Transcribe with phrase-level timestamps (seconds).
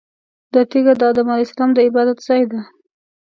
[0.53, 2.61] دا تیږه د ادم علیه السلام د عبادت ځای دی.